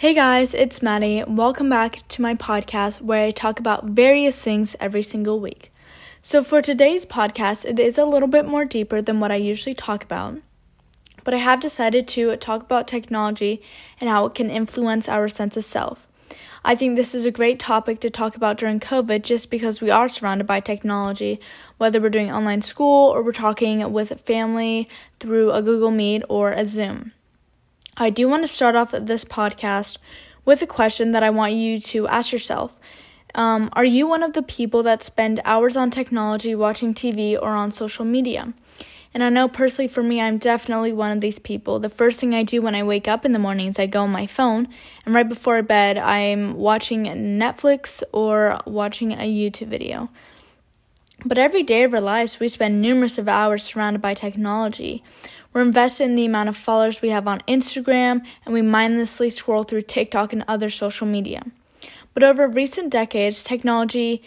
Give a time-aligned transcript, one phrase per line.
[0.00, 1.24] Hey guys, it's Maddie.
[1.26, 5.72] Welcome back to my podcast where I talk about various things every single week.
[6.22, 9.74] So, for today's podcast, it is a little bit more deeper than what I usually
[9.74, 10.36] talk about,
[11.24, 13.60] but I have decided to talk about technology
[14.00, 16.06] and how it can influence our sense of self.
[16.64, 19.90] I think this is a great topic to talk about during COVID just because we
[19.90, 21.40] are surrounded by technology,
[21.76, 24.88] whether we're doing online school or we're talking with family
[25.18, 27.14] through a Google Meet or a Zoom.
[28.00, 29.98] I do want to start off this podcast
[30.44, 32.78] with a question that I want you to ask yourself.
[33.34, 37.48] Um, are you one of the people that spend hours on technology, watching TV, or
[37.48, 38.54] on social media?
[39.12, 41.80] And I know personally for me, I'm definitely one of these people.
[41.80, 44.02] The first thing I do when I wake up in the morning is I go
[44.02, 44.68] on my phone,
[45.04, 50.08] and right before bed, I'm watching Netflix or watching a YouTube video.
[51.24, 55.02] But every day of our lives, we spend numerous of hours surrounded by technology.
[55.52, 59.64] We're invested in the amount of followers we have on Instagram, and we mindlessly scroll
[59.64, 61.42] through TikTok and other social media.
[62.14, 64.22] But over recent decades, technology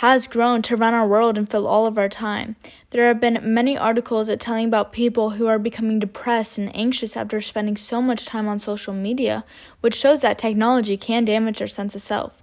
[0.00, 2.56] has grown to run our world and fill all of our time.
[2.90, 7.40] There have been many articles telling about people who are becoming depressed and anxious after
[7.40, 9.44] spending so much time on social media,
[9.80, 12.42] which shows that technology can damage our sense of self.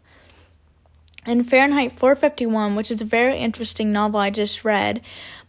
[1.26, 5.02] In Fahrenheit 451, which is a very interesting novel I just read,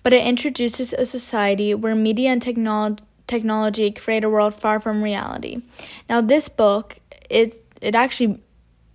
[0.03, 5.03] but it introduces a society where media and technolo- technology create a world far from
[5.03, 5.62] reality.
[6.11, 6.98] Now, this book,
[7.31, 8.39] it it actually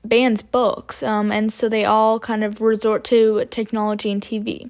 [0.06, 4.70] bans books, um, and so they all kind of resort to technology and TV.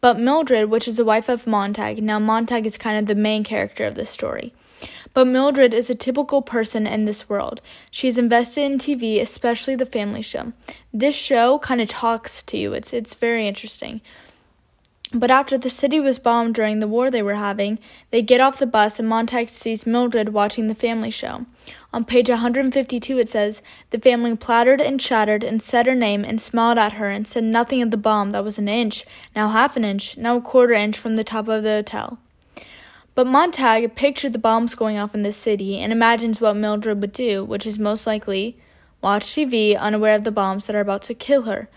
[0.00, 3.44] But Mildred, which is the wife of Montag, now Montag is kind of the main
[3.44, 4.52] character of this story.
[5.14, 7.60] But Mildred is a typical person in this world.
[7.90, 10.52] She's invested in TV, especially the family show.
[10.92, 12.72] This show kind of talks to you.
[12.72, 14.00] It's it's very interesting.
[15.14, 17.78] But after the city was bombed during the war they were having,
[18.10, 21.44] they get off the bus and Montag sees Mildred watching the family show.
[21.92, 26.40] On page 152 it says, The family plattered and chattered and said her name and
[26.40, 29.04] smiled at her and said nothing of the bomb that was an inch,
[29.36, 32.18] now half an inch, now a quarter inch from the top of the hotel.
[33.14, 37.12] But Montag pictured the bombs going off in the city and imagines what Mildred would
[37.12, 38.56] do, which is most likely
[39.02, 41.68] watch TV unaware of the bombs that are about to kill her.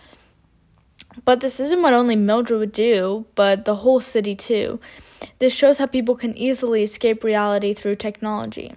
[1.23, 4.79] But this isn't what only Mildred would do, but the whole city too.
[5.39, 8.73] This shows how people can easily escape reality through technology.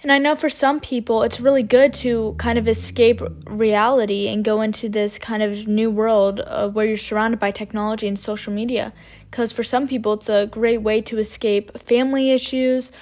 [0.00, 4.44] And I know for some people it's really good to kind of escape reality and
[4.44, 8.52] go into this kind of new world uh, where you're surrounded by technology and social
[8.52, 8.92] media.
[9.28, 12.92] Because for some people it's a great way to escape family issues,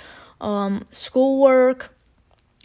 [0.41, 1.95] um, schoolwork,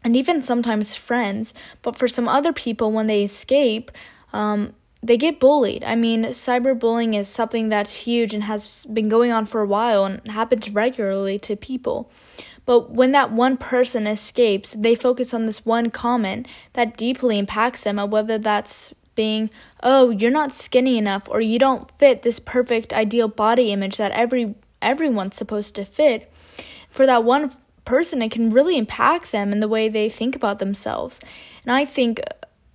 [0.04, 1.54] and even sometimes friends.
[1.82, 3.92] But for some other people, when they escape,
[4.34, 5.84] um, they get bullied.
[5.84, 10.06] I mean, cyberbullying is something that's huge and has been going on for a while
[10.06, 12.12] and happens regularly to people.
[12.66, 17.84] But when that one person escapes, they focus on this one comment that deeply impacts
[17.84, 19.50] them, whether that's being,
[19.84, 24.12] oh, you're not skinny enough, or you don't fit this perfect ideal body image that
[24.12, 26.32] every everyone's supposed to fit.
[26.90, 27.56] For that one
[27.86, 31.20] person, it can really impact them in the way they think about themselves.
[31.64, 32.20] And I think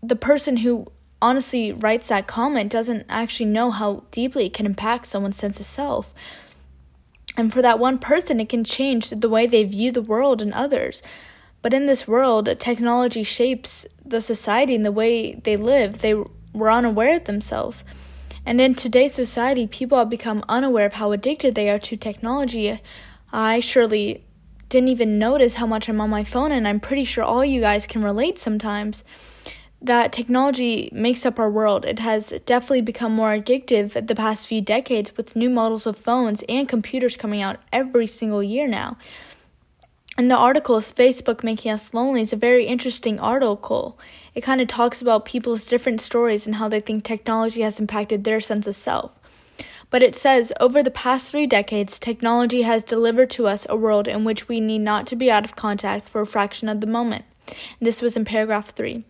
[0.03, 0.87] the person who
[1.21, 5.67] honestly writes that comment doesn't actually know how deeply it can impact someone's sense of
[5.67, 6.13] self.
[7.37, 10.55] And for that one person, it can change the way they view the world and
[10.55, 11.03] others.
[11.63, 15.99] But in this world, technology shapes the society and the way they live.
[15.99, 17.85] They were unaware of themselves.
[18.47, 22.81] And in today's society, people have become unaware of how addicted they are to technology.
[23.33, 24.25] I surely
[24.69, 27.61] didn't even notice how much I'm on my phone, and I'm pretty sure all you
[27.61, 29.05] guys can relate sometimes
[29.83, 31.85] that technology makes up our world.
[31.85, 36.43] It has definitely become more addictive the past few decades with new models of phones
[36.49, 38.97] and computers coming out every single year now.
[40.19, 43.99] And the article is Facebook Making Us Lonely is a very interesting article.
[44.35, 48.25] It kind of talks about people's different stories and how they think technology has impacted
[48.25, 49.11] their sense of self.
[49.91, 54.09] But it says over the past three decades, technology has delivered to us a world
[54.09, 56.87] in which we need not to be out of contact for a fraction of the
[56.87, 57.27] moment.
[57.81, 59.05] This was in paragraph three.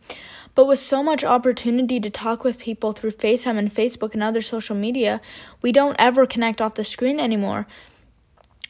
[0.57, 4.41] But with so much opportunity to talk with people through FaceTime and Facebook and other
[4.41, 5.21] social media,
[5.61, 7.67] we don't ever connect off the screen anymore.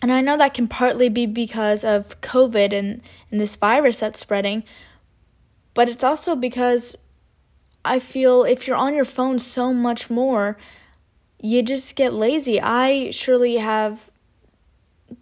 [0.02, 4.18] And I know that can partly be because of COVID and, and this virus that's
[4.18, 4.64] spreading,
[5.74, 6.96] but it's also because
[7.84, 10.58] I feel if you're on your phone so much more,
[11.40, 12.60] you just get lazy.
[12.60, 14.10] I surely have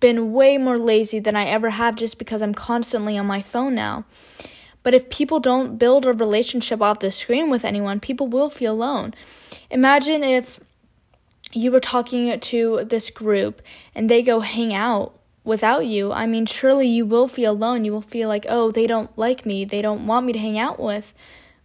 [0.01, 3.75] been way more lazy than I ever have just because I'm constantly on my phone
[3.75, 4.07] now.
[4.85, 8.75] But if people don't build a relationship off the screen with anyone, people will feel
[8.75, 9.15] alone.
[9.71, 10.61] Imagine if
[11.53, 13.61] you were talking to this group
[13.95, 17.85] and they go hang out without you, I mean, surely you will feel alone.
[17.85, 19.65] You will feel like, oh, they don't like me.
[19.65, 21.13] They don't want me to hang out with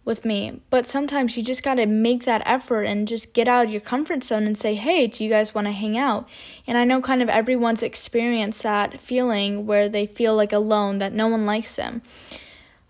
[0.02, 0.60] with me.
[0.70, 3.82] But sometimes you just got to make that effort and just get out of your
[3.82, 6.26] comfort zone and say, "Hey, do you guys want to hang out?"
[6.66, 11.12] And I know kind of everyone's experienced that feeling where they feel like alone, that
[11.12, 12.00] no one likes them.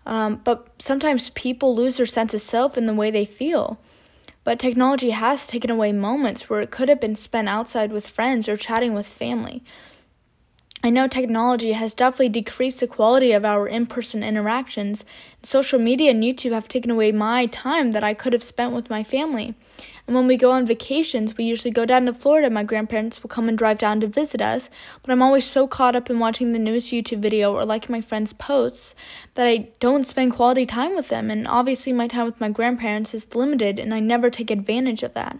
[0.05, 3.79] Um, but sometimes people lose their sense of self in the way they feel.
[4.43, 8.49] But technology has taken away moments where it could have been spent outside with friends
[8.49, 9.63] or chatting with family.
[10.83, 15.05] I know technology has definitely decreased the quality of our in person interactions.
[15.43, 18.89] Social media and YouTube have taken away my time that I could have spent with
[18.89, 19.53] my family.
[20.07, 22.49] And when we go on vacations, we usually go down to Florida.
[22.49, 24.69] My grandparents will come and drive down to visit us.
[25.01, 28.01] But I'm always so caught up in watching the newest YouTube video or liking my
[28.01, 28.95] friends' posts
[29.35, 31.31] that I don't spend quality time with them.
[31.31, 35.13] And obviously, my time with my grandparents is limited, and I never take advantage of
[35.13, 35.39] that.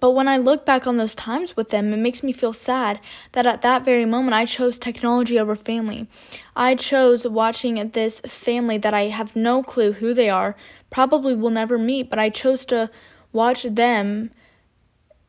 [0.00, 3.00] But when I look back on those times with them, it makes me feel sad
[3.32, 6.06] that at that very moment I chose technology over family.
[6.54, 10.54] I chose watching this family that I have no clue who they are,
[10.90, 12.90] probably will never meet, but I chose to
[13.32, 14.30] watch them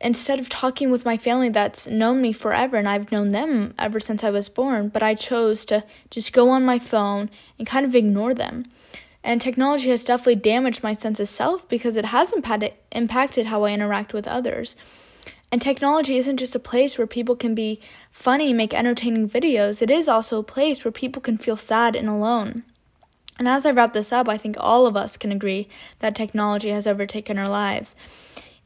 [0.00, 4.00] instead of talking with my family that's known me forever and I've known them ever
[4.00, 7.84] since I was born, but I chose to just go on my phone and kind
[7.84, 8.64] of ignore them.
[9.22, 13.64] And technology has definitely damaged my sense of self because it has impacted, impacted how
[13.64, 14.76] I interact with others.
[15.52, 17.80] And technology isn't just a place where people can be
[18.10, 22.08] funny, make entertaining videos, it is also a place where people can feel sad and
[22.08, 22.62] alone.
[23.40, 25.66] And as I wrap this up, I think all of us can agree
[26.00, 27.96] that technology has overtaken our lives.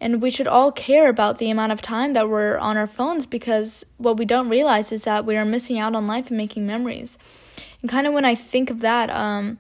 [0.01, 3.25] And we should all care about the amount of time that we're on our phones
[3.25, 6.67] because what we don't realize is that we are missing out on life and making
[6.67, 7.19] memories.
[7.83, 9.59] And kind of when I think of that, um,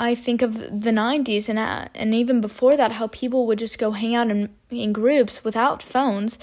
[0.00, 3.78] I think of the 90s and uh, and even before that how people would just
[3.78, 6.38] go hang out in in groups without phones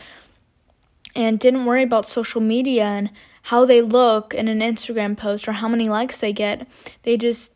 [1.15, 3.09] and didn't worry about social media and
[3.43, 6.67] how they look in an Instagram post or how many likes they get.
[7.03, 7.54] They just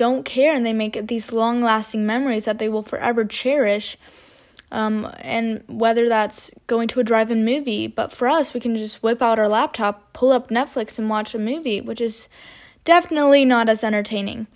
[0.00, 3.98] don't care and they make these long-lasting memories that they will forever cherish.
[4.72, 9.02] Um, and whether that's going to a drive-in movie, but for us, we can just
[9.02, 12.28] whip out our laptop, pull up Netflix, and watch a movie, which is
[12.84, 14.46] definitely not as entertaining.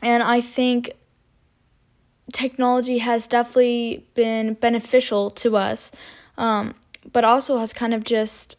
[0.00, 0.92] And I think
[2.32, 5.90] technology has definitely been beneficial to us,
[6.38, 6.74] um,
[7.12, 8.56] but also has kind of just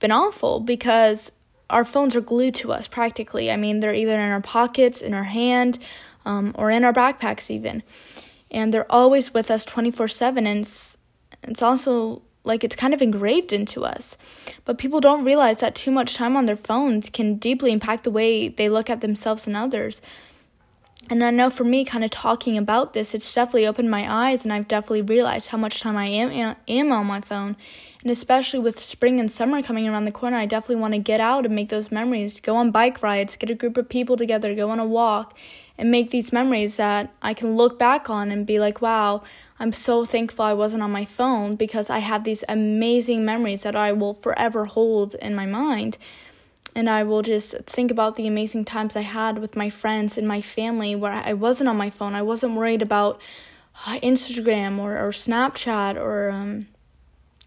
[0.00, 1.30] been awful because
[1.70, 3.50] our phones are glued to us practically.
[3.50, 5.78] I mean, they're either in our pockets, in our hand,
[6.24, 7.82] um, or in our backpacks, even.
[8.50, 10.46] And they're always with us 24 7.
[10.46, 10.98] And it's,
[11.42, 14.16] it's also like it's kind of engraved into us.
[14.64, 18.10] But people don't realize that too much time on their phones can deeply impact the
[18.10, 20.00] way they look at themselves and others.
[21.10, 24.44] And I know for me, kind of talking about this, it's definitely opened my eyes,
[24.44, 27.56] and I've definitely realized how much time I am am on my phone.
[28.02, 31.20] And especially with spring and summer coming around the corner, I definitely want to get
[31.20, 32.38] out and make those memories.
[32.38, 35.36] Go on bike rides, get a group of people together, go on a walk,
[35.76, 39.24] and make these memories that I can look back on and be like, wow,
[39.58, 43.74] I'm so thankful I wasn't on my phone because I have these amazing memories that
[43.74, 45.98] I will forever hold in my mind
[46.78, 50.28] and I will just think about the amazing times I had with my friends and
[50.28, 52.14] my family where I wasn't on my phone.
[52.14, 53.20] I wasn't worried about
[53.84, 56.68] uh, Instagram or, or Snapchat or um,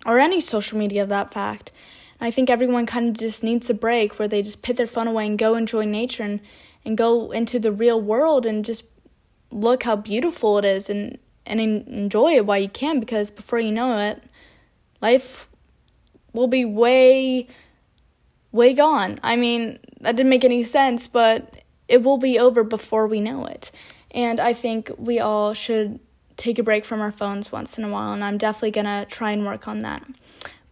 [0.05, 1.71] or any social media that fact.
[2.19, 4.87] And I think everyone kind of just needs a break where they just put their
[4.87, 6.39] phone away and go enjoy nature and,
[6.85, 8.85] and go into the real world and just
[9.51, 13.71] look how beautiful it is and, and enjoy it while you can because before you
[13.71, 14.23] know it,
[15.01, 15.47] life
[16.33, 17.47] will be way
[18.51, 19.19] way gone.
[19.23, 23.45] I mean, that didn't make any sense, but it will be over before we know
[23.45, 23.71] it.
[24.11, 25.99] And I think we all should
[26.41, 29.31] take a break from our phones once in a while, and I'm definitely gonna try
[29.31, 30.03] and work on that.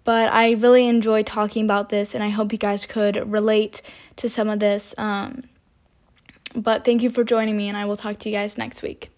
[0.03, 3.83] But I really enjoy talking about this, and I hope you guys could relate
[4.15, 4.95] to some of this.
[4.97, 5.43] Um,
[6.55, 9.11] but thank you for joining me, and I will talk to you guys next week.